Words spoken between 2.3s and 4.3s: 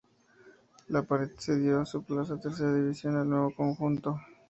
en Tercera División al nuevo conjunto.